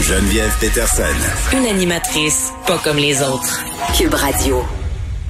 Geneviève 0.00 0.56
Peterson. 0.60 1.02
Une 1.52 1.66
animatrice 1.66 2.52
pas 2.64 2.78
comme 2.78 2.96
les 2.96 3.20
autres. 3.22 3.64
Cube 3.96 4.14
Radio. 4.14 4.62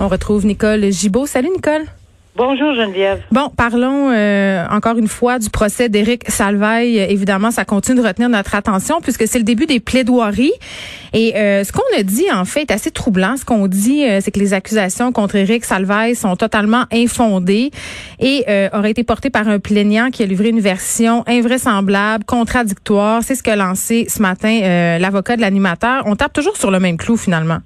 On 0.01 0.09
retrouve 0.09 0.45
Nicole 0.45 0.93
Gibaud. 0.93 1.27
Salut 1.27 1.49
Nicole. 1.49 1.87
Bonjour 2.37 2.75
Geneviève. 2.75 3.23
Bon, 3.33 3.49
parlons 3.49 4.11
euh, 4.11 4.67
encore 4.71 4.99
une 4.99 5.09
fois 5.09 5.39
du 5.39 5.49
procès 5.49 5.89
d'Éric 5.89 6.31
Salvaille. 6.31 6.99
Évidemment, 6.99 7.51
ça 7.51 7.65
continue 7.65 8.03
de 8.03 8.07
retenir 8.07 8.29
notre 8.29 8.55
attention 8.55 9.01
puisque 9.01 9.27
c'est 9.27 9.39
le 9.39 9.45
début 9.45 9.65
des 9.65 9.81
plaidoiries. 9.81 10.53
Et 11.15 11.35
euh, 11.35 11.65
ce 11.65 11.73
qu'on 11.73 11.99
a 11.99 12.03
dit, 12.03 12.27
en 12.31 12.45
fait, 12.45 12.71
est 12.71 12.71
assez 12.71 12.91
troublant. 12.91 13.39
Ce 13.39 13.47
qu'on 13.47 13.67
dit, 13.69 14.05
euh, 14.05 14.21
c'est 14.21 14.33
que 14.33 14.39
les 14.39 14.53
accusations 14.53 15.13
contre 15.13 15.37
Éric 15.37 15.65
Salvaille 15.65 16.15
sont 16.15 16.37
totalement 16.37 16.85
infondées 16.93 17.71
et 18.21 18.45
auraient 18.75 18.91
été 18.91 19.03
portées 19.03 19.31
par 19.31 19.49
un 19.49 19.59
plaignant 19.59 20.11
qui 20.11 20.23
a 20.23 20.27
livré 20.27 20.51
une 20.51 20.61
version 20.61 21.25
invraisemblable, 21.27 22.25
contradictoire. 22.25 23.23
C'est 23.23 23.35
ce 23.35 23.43
qu'a 23.43 23.57
lancé 23.57 24.09
ce 24.11 24.21
matin 24.21 24.99
l'avocat 24.99 25.37
de 25.37 25.41
l'animateur. 25.41 26.03
On 26.05 26.17
tape 26.17 26.35
toujours 26.35 26.59
sur 26.59 26.71
le 26.71 26.81
même 26.81 26.99
clou, 26.99 27.17
finalement. 27.17 27.61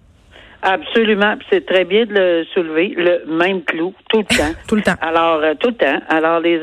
Absolument, 0.62 1.36
c'est 1.50 1.64
très 1.64 1.84
bien 1.84 2.04
de 2.04 2.12
le 2.12 2.44
soulever, 2.52 2.94
le 2.96 3.24
même 3.26 3.62
clou 3.62 3.94
tout 4.10 4.18
le 4.18 4.36
temps. 4.36 4.52
tout 4.68 4.76
le 4.76 4.82
temps. 4.82 4.94
Alors 5.00 5.40
euh, 5.42 5.54
tout 5.58 5.68
le 5.68 5.74
temps. 5.74 6.00
Alors 6.08 6.40
les 6.40 6.60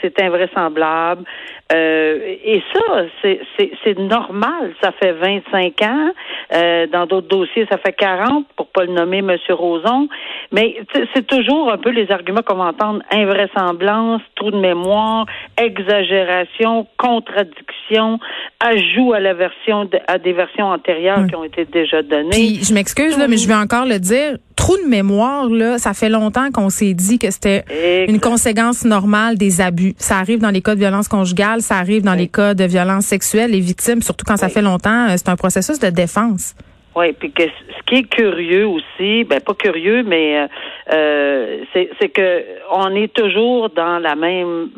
c'est 0.00 0.20
invraisemblable. 0.22 1.24
Euh, 1.72 2.36
et 2.44 2.62
ça, 2.72 3.04
c'est 3.22 3.98
normal. 3.98 4.74
Ça 4.82 4.92
fait 4.92 5.12
25 5.12 5.82
ans. 5.82 6.10
Euh, 6.52 6.86
dans 6.86 7.06
d'autres 7.06 7.28
dossiers, 7.28 7.66
ça 7.70 7.78
fait 7.78 7.92
40, 7.92 8.46
pour 8.56 8.61
pas 8.72 8.84
le 8.84 8.92
nommer 8.92 9.22
Monsieur 9.22 9.54
Roson. 9.54 10.08
Mais 10.52 10.76
c'est 11.14 11.26
toujours 11.26 11.70
un 11.72 11.78
peu 11.78 11.90
les 11.90 12.10
arguments 12.10 12.42
qu'on 12.42 12.56
va 12.56 12.64
entendre 12.64 13.02
invraisemblance, 13.10 14.22
trou 14.36 14.50
de 14.50 14.58
mémoire, 14.58 15.26
exagération, 15.56 16.86
contradiction, 16.96 18.18
ajout 18.60 19.12
à 19.12 19.20
la 19.20 19.34
version 19.34 19.88
à 20.06 20.18
des 20.18 20.32
versions 20.32 20.66
antérieures 20.66 21.26
qui 21.26 21.36
ont 21.36 21.44
été 21.44 21.64
déjà 21.64 22.02
données. 22.02 22.30
Puis, 22.30 22.64
je 22.64 22.74
m'excuse 22.74 23.18
là, 23.18 23.28
mais 23.28 23.36
je 23.36 23.48
vais 23.48 23.54
encore 23.54 23.86
le 23.86 23.98
dire. 23.98 24.36
Trou 24.56 24.76
de 24.76 24.88
mémoire 24.88 25.48
là, 25.48 25.78
ça 25.78 25.92
fait 25.92 26.08
longtemps 26.08 26.50
qu'on 26.52 26.68
s'est 26.68 26.94
dit 26.94 27.18
que 27.18 27.30
c'était 27.30 27.64
une 28.06 28.20
conséquence 28.20 28.84
normale 28.84 29.36
des 29.36 29.60
abus. 29.60 29.94
Ça 29.98 30.18
arrive 30.18 30.38
dans 30.38 30.50
les 30.50 30.60
cas 30.62 30.74
de 30.74 30.80
violence 30.80 31.08
conjugale, 31.08 31.62
ça 31.62 31.76
arrive 31.76 32.02
dans 32.02 32.14
les 32.14 32.28
cas 32.28 32.54
de 32.54 32.64
violence 32.64 33.06
sexuelle. 33.06 33.50
Les 33.50 33.60
victimes, 33.60 34.02
surtout 34.02 34.24
quand 34.26 34.36
ça 34.36 34.48
fait 34.48 34.62
longtemps, 34.62 35.08
euh, 35.08 35.14
c'est 35.16 35.28
un 35.28 35.36
processus 35.36 35.78
de 35.78 35.88
défense. 35.88 36.54
Oui, 36.94 37.12
puis 37.12 37.32
que 37.32 37.44
ce 37.44 37.82
qui 37.86 38.00
est 38.00 38.08
curieux 38.08 38.66
aussi, 38.66 39.24
ben 39.24 39.40
pas 39.40 39.54
curieux, 39.54 40.02
mais 40.02 40.40
euh, 40.40 40.46
euh 40.92 41.58
c'est 41.72 42.08
que 42.10 42.44
on 42.70 42.94
est 42.94 43.12
toujours 43.12 43.70
dans 43.70 43.98
la 43.98 44.14
même 44.14 44.70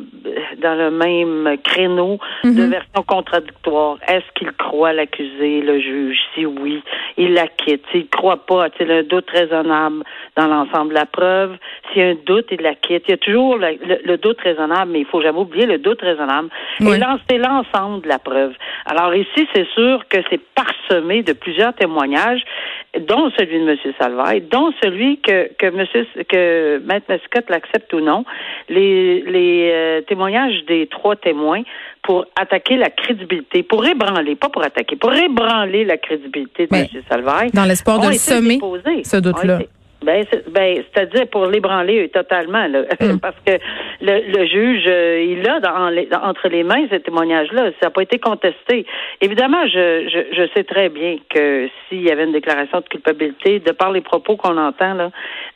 dans 0.63 0.75
le 0.75 0.91
même 0.91 1.57
créneau 1.63 2.19
de 2.45 2.51
mhm. 2.51 2.71
version 2.71 3.03
contradictoire. 3.07 3.99
Est-ce 4.09 4.25
qu'il 4.35 4.53
croit 4.53 4.93
l'accusé, 4.93 5.61
le 5.61 5.81
juge? 5.81 6.19
Si 6.35 6.47
oui, 6.47 6.83
il 7.17 7.35
l'acquitte. 7.35 7.85
S'il 7.91 8.09
croit 8.09 8.45
pas, 8.47 8.65
a-t-il 8.65 8.91
un 8.91 9.03
doute 9.03 9.29
raisonnable 9.31 10.05
dans 10.37 10.47
l'ensemble 10.47 10.91
de 10.91 10.95
la 10.95 11.07
preuve? 11.07 11.57
S'il 11.93 12.03
y 12.03 12.05
a 12.05 12.09
un 12.11 12.17
doute, 12.27 12.47
il 12.51 12.61
l'acquitte. 12.61 13.05
Il 13.09 13.13
y 13.13 13.15
a 13.15 13.19
toujours 13.19 13.57
le, 13.59 14.17
doute 14.17 14.41
raisonnable, 14.41 14.93
mais 14.93 15.01
il 15.01 15.07
faut 15.07 15.21
jamais 15.21 15.39
oublier 15.39 15.67
le 15.67 15.79
doute 15.79 16.01
raisonnable. 16.01 16.49
Et 16.81 16.97
là, 16.97 17.19
c'est 17.29 17.39
l'ensemble 17.39 18.03
de 18.03 18.09
la 18.09 18.19
preuve. 18.19 18.53
Alors 18.87 19.15
ici, 19.15 19.49
c'est 19.55 19.67
sûr 19.75 20.07
que 20.09 20.19
c'est 20.31 20.41
parsemé 20.89 21.23
de 21.23 21.33
plusieurs 21.33 21.75
témoignages, 21.75 22.43
dont 23.01 23.31
celui 23.39 23.61
de 23.61 23.71
M. 23.71 23.77
Salvaille, 23.99 24.43
dont 24.43 24.73
celui 24.83 25.19
que, 25.19 25.51
que 25.59 25.71
Monsieur 25.71 26.07
que 26.29 26.79
Maître 26.85 27.07
Mascotte 27.09 27.51
l'accepte 27.51 27.93
ou 27.93 28.01
non, 28.01 28.25
les, 28.69 29.23
les 29.23 29.71
euh, 29.73 30.01
témoignages 30.03 30.65
des 30.67 30.87
trois 30.87 31.17
témoins 31.17 31.63
pour 32.03 32.27
attaquer 32.41 32.77
la 32.77 32.91
crédibilité, 32.91 33.63
pour 33.63 33.85
ébranler, 33.87 34.37
pas 34.37 34.49
pour 34.49 34.63
attaquer, 34.63 34.97
pour 34.97 35.13
ébranler 35.13 35.85
la 35.85 35.97
crédibilité 35.97 36.67
de 36.67 36.77
M. 36.77 36.87
Salvaille. 37.09 37.51
Dans 37.53 37.65
l'espoir 37.65 38.01
de 38.01 38.09
le 38.09 38.15
semer, 38.15 38.59
ce 39.05 39.17
doute-là. 39.17 39.61
Ben, 40.05 40.25
ben, 40.49 40.83
c'est-à-dire 40.93 41.27
pour 41.29 41.47
l'ébranler 41.47 42.09
totalement, 42.09 42.67
là, 42.67 42.83
hmm. 43.01 43.19
parce 43.23 43.37
que 43.45 43.59
le, 44.01 44.39
le 44.39 44.47
juge, 44.47 44.85
euh, 44.87 45.27
il 45.27 45.49
a 45.49 45.61
dans, 45.61 46.29
entre 46.29 46.49
les 46.49 46.63
mains 46.63 46.87
ces 46.91 47.01
témoignages-là. 47.01 47.71
Ça 47.81 47.87
n'a 47.87 47.91
pas 47.91 48.03
été 48.03 48.19
contesté. 48.19 48.87
Évidemment, 49.21 49.67
je, 49.67 50.09
je, 50.09 50.37
je 50.37 50.49
sais 50.55 50.65
très 50.65 50.89
bien 50.89 51.17
que 51.29 51.69
s'il 51.89 52.03
y 52.03 52.11
avait 52.11 52.25
une 52.25 52.33
déclaration 52.33 52.81
de 52.81 52.89
culpabilité, 52.89 53.61
de 53.61 53.73
par 53.73 53.91
les 53.91 54.01
propos 54.01 54.37
qu'on 54.37 54.57
entend, 54.57 54.95
là, 54.95 55.11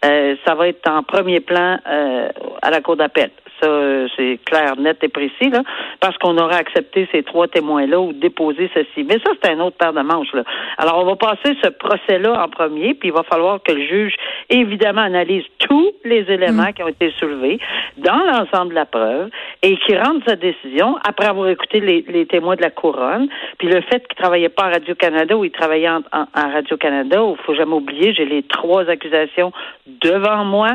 euh, 0.04 0.37
ça 0.47 0.54
va 0.54 0.69
être 0.69 0.88
en 0.91 1.03
premier 1.03 1.41
plan 1.41 1.78
euh, 1.87 2.28
à 2.62 2.70
la 2.70 2.81
cour 2.81 2.97
d'appel. 2.97 3.31
Ça, 3.60 4.06
c'est 4.16 4.38
clair, 4.44 4.76
net 4.78 4.98
et 5.02 5.08
précis, 5.08 5.50
là, 5.50 5.62
parce 6.00 6.16
qu'on 6.19 6.36
aurait 6.38 6.56
accepté 6.56 7.08
ces 7.12 7.22
trois 7.22 7.48
témoins-là 7.48 7.98
ou 8.00 8.12
déposé 8.12 8.70
ceci. 8.74 9.04
Mais 9.04 9.19
ça, 9.24 9.32
c'est 9.42 9.50
un 9.50 9.60
autre 9.60 9.76
paire 9.76 9.92
de 9.92 10.02
manches. 10.02 10.32
Là. 10.32 10.44
Alors, 10.76 10.98
on 10.98 11.04
va 11.04 11.16
passer 11.16 11.56
ce 11.62 11.69
procès-là 11.69 12.42
en 12.44 12.48
premier, 12.48 12.94
puis 12.94 13.08
il 13.08 13.12
va 13.12 13.22
falloir 13.22 13.62
que 13.62 13.72
le 13.72 13.84
juge, 13.86 14.14
évidemment, 14.48 15.02
analyse 15.02 15.44
tous 15.58 15.92
les 16.04 16.24
éléments 16.30 16.70
mm. 16.70 16.72
qui 16.72 16.82
ont 16.82 16.88
été 16.88 17.10
soulevés 17.19 17.58
dans 17.96 18.19
l'ensemble 18.19 18.70
de 18.70 18.74
la 18.74 18.86
preuve 18.86 19.30
et 19.62 19.76
qui 19.78 19.96
rende 19.96 20.22
sa 20.26 20.36
décision 20.36 20.96
après 21.04 21.26
avoir 21.26 21.48
écouté 21.48 21.80
les, 21.80 22.26
témoins 22.26 22.56
de 22.56 22.62
la 22.62 22.70
couronne. 22.70 23.28
Puis 23.58 23.69
le 23.69 23.80
fait 23.82 24.06
qu'il 24.06 24.16
travaillait 24.16 24.48
pas 24.48 24.64
à 24.64 24.70
Radio-Canada 24.70 25.36
ou 25.36 25.44
il 25.44 25.50
travaillait 25.50 25.88
en, 25.88 26.02
Radio-Canada, 26.34 27.22
il 27.28 27.44
faut 27.44 27.54
jamais 27.54 27.75
oublier, 27.75 28.14
j'ai 28.14 28.25
les 28.25 28.42
trois 28.42 28.88
accusations 28.88 29.52
devant 29.86 30.44
moi 30.44 30.70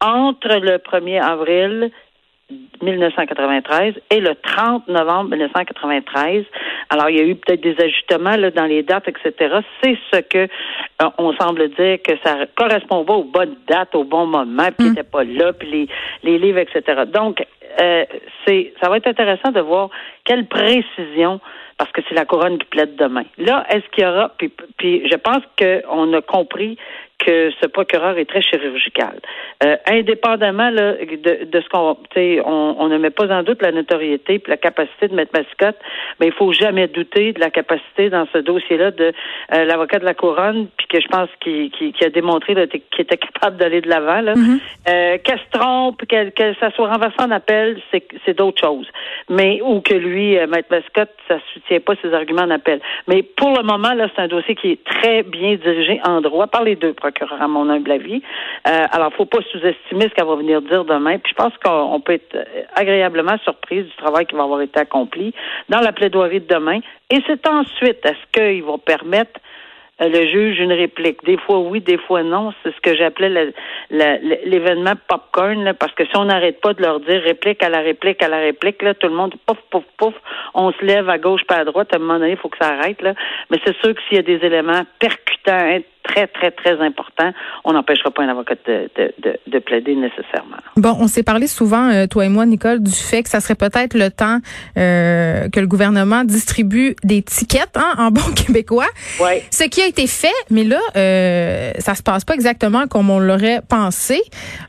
entre 0.00 0.48
le 0.48 0.76
1er 0.76 1.22
avril 1.22 1.90
1993 2.82 3.94
et 4.10 4.20
le 4.20 4.34
30 4.34 4.86
novembre 4.88 5.30
1993. 5.30 6.44
Alors, 6.90 7.10
il 7.10 7.16
y 7.16 7.20
a 7.20 7.24
eu 7.24 7.34
peut-être 7.34 7.60
des 7.60 7.76
ajustements 7.82 8.36
là, 8.36 8.50
dans 8.50 8.66
les 8.66 8.82
dates, 8.82 9.08
etc. 9.08 9.56
C'est 9.82 9.98
ce 10.12 10.20
que 10.20 10.38
euh, 11.02 11.10
on 11.18 11.32
semble 11.34 11.68
dire 11.70 11.98
que 12.02 12.12
ça 12.24 12.46
correspond 12.54 13.04
pas 13.04 13.14
aux 13.14 13.24
bonnes 13.24 13.56
dates, 13.68 13.94
au 13.94 14.04
bon 14.04 14.26
moment, 14.26 14.68
puis 14.76 14.88
n'était 14.88 15.02
mm. 15.02 15.10
pas 15.10 15.24
là, 15.24 15.52
puis 15.52 15.68
les, 15.68 15.88
les 16.22 16.38
livres, 16.38 16.58
etc. 16.58 17.02
Donc, 17.12 17.44
euh, 17.80 18.04
c'est 18.46 18.72
ça 18.80 18.88
va 18.88 18.98
être 18.98 19.08
intéressant 19.08 19.50
de 19.50 19.60
voir 19.60 19.90
quelle 20.24 20.46
précision 20.46 21.40
parce 21.78 21.90
que 21.92 22.00
c'est 22.08 22.14
la 22.14 22.24
couronne 22.24 22.58
qui 22.58 22.66
plaide 22.66 22.96
demain. 22.96 23.24
Là, 23.38 23.66
est-ce 23.70 23.88
qu'il 23.90 24.04
y 24.04 24.06
aura 24.06 24.32
puis, 24.38 24.50
puis 24.78 25.08
je 25.10 25.16
pense 25.16 25.42
qu'on 25.58 26.12
a 26.12 26.22
compris 26.22 26.78
que 27.18 27.50
ce 27.60 27.66
procureur 27.66 28.18
est 28.18 28.26
très 28.26 28.42
chirurgical. 28.42 29.18
Euh, 29.64 29.76
indépendamment 29.90 30.70
là, 30.70 30.92
de, 30.92 31.44
de 31.44 31.60
ce 31.60 31.68
qu'on, 31.68 31.96
on, 32.16 32.76
on 32.78 32.88
ne 32.88 32.98
met 32.98 33.10
pas 33.10 33.26
en 33.34 33.42
doute 33.42 33.62
la 33.62 33.72
notoriété 33.72 34.34
et 34.34 34.42
la 34.46 34.56
capacité 34.56 35.08
de 35.08 35.14
mettre 35.14 35.32
mascotte, 35.34 35.78
mais 36.20 36.26
il 36.26 36.32
faut 36.32 36.52
jamais 36.52 36.88
douter 36.88 37.32
de 37.32 37.40
la 37.40 37.50
capacité 37.50 38.10
dans 38.10 38.26
ce 38.32 38.38
dossier-là 38.38 38.90
de 38.90 39.12
euh, 39.54 39.64
l'avocat 39.64 39.98
de 39.98 40.04
la 40.04 40.14
couronne, 40.14 40.68
puis 40.76 40.86
que 40.88 41.00
je 41.00 41.08
pense 41.08 41.28
qu'il 41.40 41.70
a 42.02 42.10
démontré 42.10 42.54
qu'il 42.68 43.00
était 43.00 43.16
capable 43.16 43.56
d'aller 43.56 43.80
de 43.80 43.88
l'avant. 43.88 44.20
Là. 44.20 44.34
Mm-hmm. 44.34 44.60
euh, 44.88 45.18
qu'elle 45.24 45.38
se 45.38 45.58
trompe, 45.58 46.02
que, 46.06 46.54
ça 46.60 46.70
soit 46.72 46.88
renversé 46.88 47.16
en 47.20 47.30
appel, 47.30 47.80
c'est 47.90 48.36
d'autres 48.36 48.60
choses. 48.60 48.88
Mais 49.30 49.60
ou 49.62 49.80
que 49.80 49.94
lui, 49.94 50.36
euh, 50.38 50.46
Maître 50.46 50.68
Mascotte, 50.70 51.14
ça 51.28 51.38
soutient 51.66 51.80
pas 51.80 51.94
ses 52.02 52.12
arguments 52.12 52.46
en. 52.46 52.80
Mais 53.08 53.22
pour 53.22 53.56
le 53.56 53.62
moment, 53.62 53.94
là, 53.94 54.08
c'est 54.14 54.22
un 54.22 54.28
dossier 54.28 54.54
qui 54.54 54.72
est 54.72 54.84
très 54.84 55.22
bien 55.22 55.56
dirigé 55.56 56.00
en 56.04 56.20
droit 56.20 56.46
par 56.46 56.64
les 56.64 56.76
deux 56.76 56.92
procureur 56.92 57.40
à 57.40 57.48
mon 57.48 57.68
humble 57.68 57.90
avis. 57.90 58.22
Euh, 58.66 58.86
alors, 58.90 59.12
faut 59.12 59.26
pas 59.26 59.38
sous-estimer 59.50 60.08
ce 60.08 60.14
qu'elle 60.14 60.26
va 60.26 60.36
venir 60.36 60.62
dire 60.62 60.84
demain. 60.84 61.18
Puis 61.18 61.32
je 61.36 61.42
pense 61.42 61.52
qu'on 61.62 62.00
peut 62.00 62.14
être 62.14 62.36
agréablement 62.74 63.36
surprise 63.44 63.86
du 63.86 63.96
travail 63.96 64.26
qui 64.26 64.34
va 64.34 64.44
avoir 64.44 64.60
été 64.60 64.80
accompli 64.80 65.34
dans 65.68 65.80
la 65.80 65.92
plaidoirie 65.92 66.40
de 66.40 66.46
demain. 66.46 66.80
Et 67.10 67.20
c'est 67.26 67.46
ensuite, 67.46 68.04
est-ce 68.04 68.32
qu'ils 68.32 68.64
vont 68.64 68.78
permettre 68.78 69.40
le 70.00 70.26
juge 70.26 70.58
une 70.60 70.72
réplique. 70.72 71.24
Des 71.24 71.38
fois 71.38 71.60
oui, 71.60 71.80
des 71.80 71.98
fois 71.98 72.22
non. 72.22 72.52
C'est 72.62 72.74
ce 72.74 72.80
que 72.80 72.94
j'appelais 72.94 73.52
l'événement 73.90 74.92
popcorn, 75.08 75.64
là, 75.64 75.74
parce 75.74 75.92
que 75.92 76.04
si 76.04 76.16
on 76.16 76.26
n'arrête 76.26 76.60
pas 76.60 76.74
de 76.74 76.82
leur 76.82 77.00
dire 77.00 77.22
réplique 77.22 77.62
à 77.62 77.68
la 77.68 77.80
réplique 77.80 78.22
à 78.22 78.28
la 78.28 78.38
réplique, 78.38 78.82
là, 78.82 78.94
tout 78.94 79.08
le 79.08 79.14
monde 79.14 79.34
pouf, 79.46 79.58
pouf, 79.70 79.84
pouf, 79.96 80.14
on 80.54 80.72
se 80.72 80.84
lève 80.84 81.08
à 81.08 81.18
gauche 81.18 81.44
pas 81.44 81.56
à 81.56 81.64
droite, 81.64 81.92
à 81.92 81.96
un 81.96 82.00
moment 82.00 82.18
donné, 82.18 82.32
il 82.32 82.36
faut 82.36 82.48
que 82.48 82.58
ça 82.60 82.68
arrête. 82.68 83.00
Là. 83.00 83.14
Mais 83.50 83.58
c'est 83.64 83.76
sûr 83.76 83.94
que 83.94 84.00
s'il 84.08 84.16
y 84.16 84.20
a 84.20 84.22
des 84.22 84.44
éléments 84.44 84.82
percutants, 84.98 85.35
très, 86.06 86.26
très, 86.28 86.50
très 86.50 86.80
important, 86.80 87.32
on 87.64 87.72
n'empêchera 87.72 88.10
pas 88.10 88.22
un 88.22 88.28
avocat 88.28 88.54
de, 88.66 88.90
de, 88.96 89.38
de, 89.46 89.58
plaider 89.58 89.94
nécessairement. 89.94 90.56
Bon, 90.76 90.96
on 91.00 91.08
s'est 91.08 91.22
parlé 91.22 91.46
souvent, 91.46 91.90
euh, 91.90 92.06
toi 92.06 92.26
et 92.26 92.28
moi, 92.28 92.46
Nicole, 92.46 92.82
du 92.82 92.92
fait 92.92 93.22
que 93.22 93.28
ça 93.28 93.40
serait 93.40 93.54
peut-être 93.54 93.94
le 93.94 94.10
temps 94.10 94.38
euh, 94.76 95.48
que 95.48 95.60
le 95.60 95.66
gouvernement 95.66 96.24
distribue 96.24 96.94
des 97.02 97.22
tickets 97.22 97.76
hein, 97.76 97.94
en 97.98 98.10
bon 98.10 98.22
québécois. 98.36 98.86
Oui. 99.20 99.42
Ce 99.50 99.64
qui 99.64 99.80
a 99.80 99.86
été 99.86 100.06
fait, 100.06 100.28
mais 100.50 100.64
là, 100.64 100.80
euh, 100.96 101.72
ça 101.78 101.94
se 101.94 102.02
passe 102.02 102.24
pas 102.24 102.34
exactement 102.34 102.86
comme 102.86 103.10
on 103.10 103.18
l'aurait 103.18 103.60
pensé. 103.68 104.20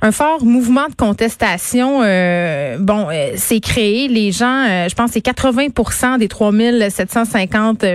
Un 0.02 0.12
fort 0.12 0.44
mouvement 0.44 0.88
de 0.88 0.96
contestation, 0.96 2.02
euh, 2.04 2.78
bon, 2.80 3.08
c'est 3.36 3.60
créé. 3.60 4.08
Les 4.08 4.32
gens, 4.32 4.88
je 4.88 4.96
pense, 4.96 5.12
c'est 5.12 5.26
80% 5.26 6.18
des 6.18 6.28
3750 6.28 7.86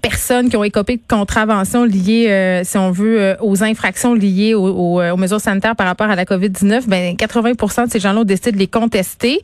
personnes 0.00 0.48
qui 0.48 0.56
ont 0.56 0.64
écopé 0.64 0.96
de 0.96 1.02
contraventions 1.08 1.84
liées, 1.84 2.62
si 2.64 2.78
on 2.78 2.90
veut, 2.90 3.36
aux 3.40 3.62
infractions 3.62 4.14
liées 4.14 4.54
aux, 4.54 5.16
mesures 5.16 5.40
sanitaires 5.40 5.76
par 5.76 5.86
rapport 5.86 6.08
à 6.08 6.16
la 6.16 6.24
COVID-19, 6.24 6.86
ben 6.86 7.14
80% 7.14 7.86
de 7.86 7.90
ces 7.90 8.00
gens-là 8.00 8.20
ont 8.20 8.24
décidé 8.24 8.52
de 8.52 8.58
les 8.58 8.66
contester. 8.66 9.40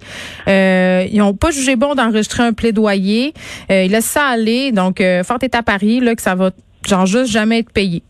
ils 0.47 1.19
n'ont 1.19 1.35
pas 1.35 1.51
jugé 1.51 1.77
bon 1.77 1.95
d'enregistrer 1.95 2.43
un 2.43 2.53
plaidoyer. 2.53 3.35
ils 3.71 3.91
laissent 3.91 4.05
ça 4.05 4.27
aller. 4.27 4.73
Donc, 4.73 5.03
fort 5.25 5.39
est 5.43 5.55
à 5.55 5.63
Paris 5.63 6.01
là, 6.01 6.15
que 6.15 6.23
ça 6.23 6.35
va 6.35 6.51
genre 6.87 7.07
juste 7.07 7.31
jamais 7.31 7.61
être 7.61 7.71
payé. 7.71 8.03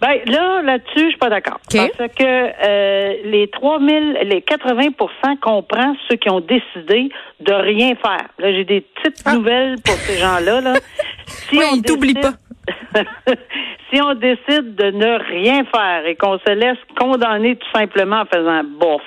Ben 0.00 0.20
là, 0.26 0.62
là-dessus, 0.62 1.04
je 1.04 1.08
suis 1.08 1.18
pas 1.18 1.28
d'accord. 1.28 1.58
Parce 1.72 2.12
que 2.14 2.22
euh, 2.22 3.14
les 3.24 3.48
3000, 3.48 4.18
les 4.22 4.40
80% 4.40 5.38
comprend 5.40 5.96
ceux 6.08 6.16
qui 6.16 6.30
ont 6.30 6.40
décidé 6.40 7.08
de 7.40 7.52
rien 7.52 7.96
faire. 7.96 8.28
Là, 8.38 8.52
j'ai 8.52 8.64
des 8.64 8.80
petites 8.82 9.22
ah. 9.24 9.34
nouvelles 9.34 9.76
pour 9.84 9.94
ces 9.94 10.18
gens-là. 10.18 10.60
Là. 10.60 10.74
Si 11.50 11.58
on 11.62 11.80
t'oublie 11.80 12.14
pas. 12.14 12.32
si 13.90 14.00
on 14.02 14.14
décide 14.14 14.74
de 14.74 14.90
ne 14.90 15.18
rien 15.18 15.64
faire 15.64 16.06
et 16.06 16.14
qu'on 16.14 16.38
se 16.38 16.52
laisse 16.52 16.78
condamner 16.98 17.56
tout 17.56 17.68
simplement 17.74 18.20
en 18.20 18.26
faisant 18.26 18.64
bof, 18.64 19.02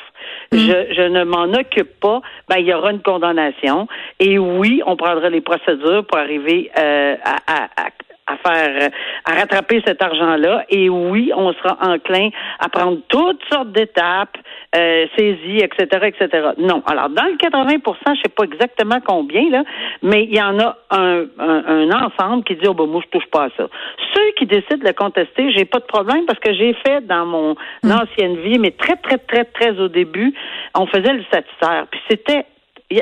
mm. 0.51 0.57
je, 0.57 0.93
je, 0.95 1.01
ne 1.01 1.23
m'en 1.23 1.45
occupe 1.53 1.99
pas, 1.99 2.21
ben 2.49 2.57
il 2.57 2.65
y 2.65 2.73
aura 2.73 2.91
une 2.91 3.01
condamnation. 3.01 3.87
Et 4.19 4.39
oui, 4.39 4.81
on 4.85 4.95
prendra 4.95 5.29
les 5.29 5.41
procédures 5.41 6.05
pour 6.05 6.17
arriver 6.17 6.71
euh, 6.77 7.15
à, 7.23 7.37
à, 7.47 7.63
à 7.77 7.89
faire, 8.37 8.83
euh, 8.83 8.89
à 9.25 9.39
rattraper 9.39 9.81
cet 9.85 10.01
argent-là. 10.01 10.65
Et 10.69 10.89
oui, 10.89 11.31
on 11.35 11.53
sera 11.53 11.77
enclin 11.81 12.29
à 12.59 12.69
prendre 12.69 12.99
toutes 13.07 13.41
sortes 13.51 13.71
d'étapes, 13.71 14.37
euh, 14.75 15.05
saisies, 15.17 15.59
etc., 15.59 16.07
etc. 16.07 16.49
Non. 16.57 16.83
Alors, 16.85 17.09
dans 17.09 17.25
le 17.25 17.35
80% 17.37 18.15
je 18.15 18.21
sais 18.23 18.29
pas 18.29 18.43
exactement 18.43 18.99
combien, 19.05 19.49
là, 19.49 19.63
mais 20.01 20.23
il 20.23 20.35
y 20.35 20.41
en 20.41 20.59
a 20.59 20.77
un, 20.91 21.25
un, 21.39 21.89
ensemble 21.91 22.43
qui 22.43 22.55
dit, 22.55 22.67
oh, 22.67 22.73
ben, 22.73 22.85
moi, 22.85 23.01
je 23.03 23.17
touche 23.17 23.29
pas 23.29 23.45
à 23.45 23.49
ça. 23.57 23.67
Ceux 24.13 24.31
qui 24.37 24.45
décident 24.45 24.77
de 24.77 24.87
le 24.87 24.93
contester, 24.93 25.51
j'ai 25.51 25.65
pas 25.65 25.79
de 25.79 25.85
problème 25.85 26.25
parce 26.25 26.39
que 26.39 26.53
j'ai 26.53 26.73
fait 26.85 27.05
dans 27.05 27.25
mon 27.25 27.55
hmm. 27.83 27.91
ancienne 27.91 28.37
vie, 28.37 28.59
mais 28.59 28.71
très, 28.71 28.95
très, 28.97 29.17
très, 29.17 29.45
très 29.45 29.79
au 29.79 29.87
début, 29.87 30.33
on 30.75 30.85
faisait 30.87 31.13
le 31.13 31.23
statutaire. 31.23 31.87
Puis 31.89 31.99
c'était 32.09 32.45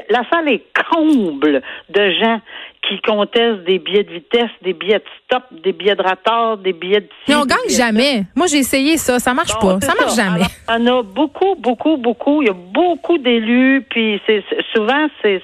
la 0.09 0.23
salle 0.31 0.49
est 0.49 0.63
comble 0.91 1.61
de 1.89 2.09
gens 2.11 2.41
qui 2.87 2.99
contestent 3.01 3.63
des 3.65 3.77
billets 3.77 4.03
de 4.03 4.13
vitesse, 4.13 4.49
des 4.61 4.73
billets 4.73 4.99
de 4.99 5.03
stop, 5.25 5.43
des 5.51 5.73
billets 5.73 5.95
de 5.95 6.01
retard, 6.01 6.57
des 6.57 6.73
billets 6.73 7.01
de... 7.01 7.09
Mais 7.27 7.35
on 7.35 7.45
gagne 7.45 7.69
jamais. 7.69 8.23
Moi, 8.35 8.47
j'ai 8.47 8.59
essayé 8.59 8.97
ça. 8.97 9.19
Ça 9.19 9.33
marche 9.33 9.53
pas. 9.59 9.79
Ça 9.81 9.93
marche 9.95 10.15
jamais. 10.15 10.45
En 10.67 10.85
a 10.87 11.03
beaucoup, 11.03 11.55
beaucoup, 11.55 11.97
beaucoup. 11.97 12.41
Il 12.41 12.47
y 12.47 12.51
a 12.51 12.53
beaucoup 12.53 13.17
d'élus. 13.17 13.85
Puis 13.89 14.21
c'est 14.25 14.43
souvent, 14.73 15.07
c'est 15.21 15.41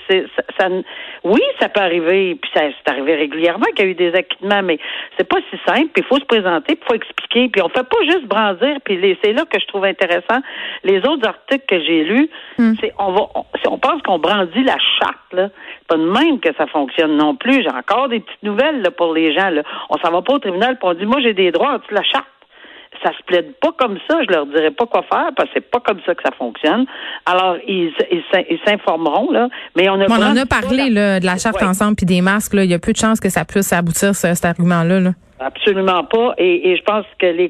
ça, 0.58 0.68
oui, 1.24 1.42
ça 1.60 1.70
peut 1.70 1.82
arriver. 1.82 2.36
Puis 2.36 2.52
ça 2.54 2.62
c'est 2.62 2.92
arrivé 2.92 3.16
régulièrement 3.16 3.66
qu'il 3.76 3.86
y 3.86 3.88
a 3.90 3.92
eu 3.92 3.96
des 3.96 4.14
acquittements, 4.14 4.64
mais 4.64 4.80
c'est 5.18 5.28
pas 5.28 5.38
si 5.50 5.58
simple. 5.68 5.90
Puis 5.94 6.04
il 6.04 6.06
faut 6.06 6.20
se 6.20 6.26
présenter, 6.26 6.76
puis 6.76 6.84
il 6.84 6.88
faut 6.88 6.96
expliquer. 6.96 7.50
Puis 7.50 7.62
on 7.62 7.70
fait 7.70 7.84
pas 7.84 8.04
juste 8.06 8.26
brandir. 8.26 8.78
Puis 8.86 9.18
c'est 9.24 9.34
là 9.34 9.44
que 9.46 9.60
je 9.60 9.66
trouve 9.68 9.86
intéressant. 9.86 10.42
Les 10.84 11.00
autres 11.00 11.28
articles 11.28 11.66
que 11.68 11.80
j'ai 11.80 12.04
lus, 12.04 12.30
hmm. 12.58 12.74
c'est 12.80 12.94
on 12.98 13.12
va, 13.12 13.28
on, 13.36 13.46
on 13.70 13.78
pense 13.78 14.02
qu'on 14.04 14.20
brandit 14.20 14.64
la 14.64 14.78
charte. 15.00 15.34
Là, 15.34 15.50
pas 15.88 15.98
de 15.98 16.06
même 16.06 16.40
que 16.40 16.50
ça 16.58 16.66
fonctionne 16.68 17.18
non 17.18 17.25
plus. 17.34 17.64
J'ai 17.64 17.72
encore 17.72 18.10
des 18.10 18.20
petites 18.20 18.44
nouvelles 18.44 18.82
là, 18.82 18.92
pour 18.92 19.14
les 19.14 19.34
gens. 19.34 19.50
Là. 19.50 19.64
On 19.90 19.98
s'en 19.98 20.12
va 20.12 20.22
pas 20.22 20.34
au 20.34 20.40
tribunal 20.40 20.78
pour 20.78 20.90
on 20.90 20.94
dit 20.94 21.06
moi 21.06 21.20
j'ai 21.22 21.34
des 21.34 21.52
droits 21.52 21.74
en 21.74 21.80
la 21.94 22.04
charte? 22.04 22.26
Ça 23.04 23.12
se 23.12 23.24
plaide 23.26 23.54
pas 23.62 23.74
comme 23.78 23.98
ça, 24.10 24.20
je 24.24 24.34
leur 24.34 24.46
dirais 24.46 24.72
pas 24.72 24.86
quoi 24.86 25.04
faire 25.04 25.30
parce 25.36 25.50
que 25.50 25.56
c'est 25.56 25.70
pas 25.70 25.80
comme 25.80 26.00
ça 26.06 26.16
que 26.16 26.22
ça 26.24 26.32
fonctionne. 26.38 26.86
Alors 27.26 27.58
ils 27.68 27.92
ils 28.12 28.60
s'informeront 28.66 29.32
là, 29.32 29.50
mais 29.76 29.90
on 29.90 30.00
a 30.00 30.06
on 30.08 30.14
en 30.14 30.38
a 30.38 30.46
parlé 30.46 30.90
là, 30.90 31.20
de 31.20 31.26
la 31.26 31.38
charte 31.38 31.62
ensemble 31.62 31.96
puis 31.96 32.06
des 32.06 32.22
masques 32.22 32.54
là, 32.54 32.64
il 32.64 32.72
y 32.72 32.74
a 32.74 32.80
peu 32.80 32.94
de 32.94 32.98
chances 32.98 33.20
que 33.20 33.30
ça 33.30 33.44
puisse 33.44 33.74
aboutir 33.74 34.16
cet 34.16 34.46
argument 34.46 34.84
là. 34.84 35.00
là. 35.00 35.12
Absolument 35.40 36.06
pas. 36.06 36.34
Et, 36.38 36.72
et, 36.72 36.78
je 36.78 36.84
pense 36.84 37.06
que 37.20 37.26
les 37.26 37.50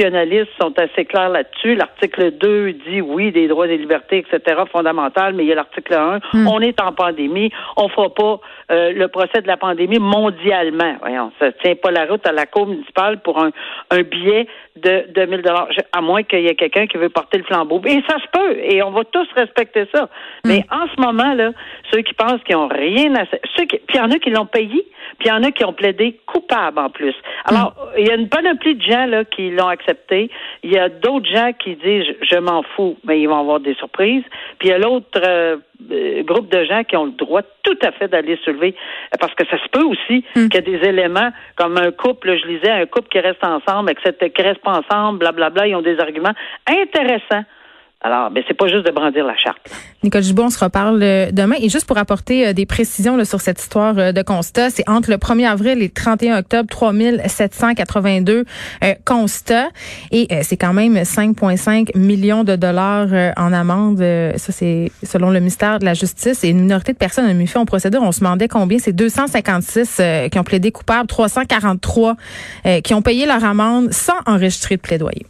constitutionnalistes 0.00 0.50
sont 0.60 0.72
assez 0.78 1.04
clairs 1.04 1.28
là-dessus. 1.28 1.74
L'article 1.74 2.32
2 2.32 2.72
dit 2.72 3.00
oui, 3.00 3.32
des 3.32 3.48
droits 3.48 3.68
et 3.68 3.76
libertés, 3.76 4.18
etc., 4.18 4.62
fondamentales, 4.70 5.34
mais 5.34 5.44
il 5.44 5.48
y 5.48 5.52
a 5.52 5.56
l'article 5.56 5.94
1. 5.94 6.20
Hmm. 6.32 6.48
On 6.48 6.60
est 6.60 6.80
en 6.80 6.92
pandémie. 6.92 7.50
On 7.76 7.88
fera 7.88 8.08
pas 8.10 8.40
euh, 8.70 8.92
le 8.92 9.08
procès 9.08 9.42
de 9.42 9.46
la 9.46 9.56
pandémie 9.56 9.98
mondialement. 9.98 10.96
Voyons, 11.00 11.32
ça 11.38 11.52
tient 11.52 11.74
pas 11.74 11.90
la 11.90 12.06
route 12.06 12.26
à 12.26 12.32
la 12.32 12.46
Cour 12.46 12.66
municipale 12.66 13.20
pour 13.20 13.42
un, 13.42 13.50
un 13.90 14.02
billet 14.02 14.46
de 14.76 15.06
2000 15.14 15.42
dollars, 15.42 15.68
à 15.92 16.00
moins 16.00 16.22
qu'il 16.22 16.40
y 16.40 16.46
ait 16.46 16.54
quelqu'un 16.54 16.86
qui 16.86 16.96
veut 16.96 17.10
porter 17.10 17.38
le 17.38 17.44
flambeau. 17.44 17.80
Et 17.86 18.02
ça 18.08 18.16
se 18.18 18.28
peut. 18.32 18.56
Et 18.62 18.82
on 18.82 18.90
va 18.90 19.04
tous 19.04 19.28
respecter 19.36 19.86
ça. 19.94 20.04
Hmm. 20.44 20.48
Mais 20.48 20.64
en 20.70 20.86
ce 20.94 21.00
moment, 21.00 21.34
là, 21.34 21.50
ceux 21.92 22.02
qui 22.02 22.14
pensent 22.14 22.42
qu'ils 22.44 22.56
ont 22.56 22.68
rien 22.68 23.14
à... 23.16 23.24
Ceux 23.56 23.64
qui... 23.64 23.78
Puis 23.78 23.96
il 23.96 23.98
y 23.98 24.00
en 24.00 24.10
a 24.10 24.18
qui 24.18 24.30
l'ont 24.30 24.46
payé. 24.46 24.86
Puis 25.18 25.28
il 25.28 25.28
y 25.28 25.32
en 25.32 25.42
a 25.42 25.50
qui 25.50 25.64
ont 25.64 25.72
plaidé 25.72 26.20
coupable 26.26 26.78
en 26.78 26.90
plus. 26.90 27.14
Alors, 27.44 27.74
il 27.98 28.06
y 28.06 28.10
a 28.10 28.14
une 28.14 28.28
panoplie 28.28 28.74
de 28.74 28.82
gens 28.82 29.06
là 29.06 29.24
qui 29.24 29.50
l'ont 29.50 29.68
accepté. 29.68 30.30
Il 30.62 30.72
y 30.72 30.78
a 30.78 30.88
d'autres 30.88 31.28
gens 31.28 31.52
qui 31.58 31.76
disent 31.76 32.04
je, 32.22 32.36
m'en 32.38 32.62
fous, 32.62 32.96
mais 33.04 33.20
ils 33.20 33.26
vont 33.26 33.40
avoir 33.40 33.60
des 33.60 33.74
surprises. 33.74 34.24
Puis 34.58 34.68
il 34.68 34.70
y 34.70 34.74
a 34.74 34.78
l'autre 34.78 35.06
euh, 35.16 35.56
euh, 35.90 36.22
groupe 36.22 36.50
de 36.50 36.64
gens 36.64 36.84
qui 36.84 36.96
ont 36.96 37.06
le 37.06 37.12
droit 37.12 37.42
tout 37.62 37.78
à 37.82 37.92
fait 37.92 38.08
d'aller 38.08 38.38
soulever, 38.44 38.74
parce 39.18 39.34
que 39.34 39.46
ça 39.46 39.58
se 39.58 39.68
peut 39.68 39.84
aussi 39.84 40.24
hmm. 40.34 40.48
qu'il 40.48 40.54
y 40.54 40.58
a 40.58 40.78
des 40.78 40.88
éléments 40.88 41.30
comme 41.56 41.76
un 41.76 41.90
couple, 41.90 42.36
je 42.38 42.46
lisais, 42.46 42.70
un 42.70 42.86
couple 42.86 43.08
qui 43.08 43.20
reste 43.20 43.44
ensemble, 43.44 43.90
etc., 43.90 44.30
qui 44.30 44.42
reste 44.42 44.62
pas 44.62 44.78
ensemble, 44.78 45.18
blablabla, 45.18 45.66
ils 45.66 45.74
ont 45.74 45.82
des 45.82 45.98
arguments 45.98 46.34
intéressants 46.66 47.44
alors, 48.02 48.30
ben, 48.30 48.42
c'est 48.48 48.56
pas 48.56 48.66
juste 48.66 48.86
de 48.86 48.90
brandir 48.92 49.26
la 49.26 49.36
charte. 49.36 49.58
Nicole 50.02 50.22
Gibault, 50.22 50.44
on 50.44 50.50
se 50.50 50.64
reparle 50.64 51.02
euh, 51.02 51.30
demain. 51.32 51.56
Et 51.60 51.68
juste 51.68 51.84
pour 51.86 51.98
apporter 51.98 52.48
euh, 52.48 52.52
des 52.54 52.64
précisions 52.64 53.22
sur 53.26 53.42
cette 53.42 53.60
histoire 53.60 53.98
euh, 53.98 54.12
de 54.12 54.22
constat, 54.22 54.70
c'est 54.70 54.88
entre 54.88 55.10
le 55.10 55.18
1er 55.18 55.46
avril 55.46 55.82
et 55.82 55.84
le 55.84 55.88
31 55.90 56.38
octobre, 56.38 56.66
3782 56.70 58.46
constats. 59.04 59.68
Et 60.12 60.28
c'est 60.42 60.56
quand 60.56 60.72
même 60.72 60.96
5,5 60.96 61.96
millions 61.96 62.42
de 62.42 62.56
dollars 62.56 63.08
en 63.36 63.52
amende. 63.52 63.98
ça, 63.98 64.52
c'est 64.52 64.90
selon 65.02 65.30
le 65.30 65.38
ministère 65.38 65.78
de 65.78 65.84
la 65.84 65.94
Justice. 65.94 66.42
Et 66.44 66.48
une 66.48 66.60
minorité 66.60 66.92
de 66.92 66.98
personnes 66.98 67.26
ont 67.26 67.34
mis 67.34 67.46
fait 67.46 67.58
en 67.58 67.66
procédure. 67.66 68.02
On 68.02 68.12
se 68.12 68.20
demandait 68.20 68.48
combien. 68.48 68.78
C'est 68.78 68.92
256 68.92 70.00
qui 70.30 70.38
ont 70.38 70.44
plaidé 70.44 70.72
coupable, 70.72 71.06
343 71.06 72.16
qui 72.82 72.94
ont 72.94 73.02
payé 73.02 73.26
leur 73.26 73.44
amende 73.44 73.92
sans 73.92 74.16
enregistrer 74.26 74.76
de 74.76 74.80
plaidoyer. 74.80 75.26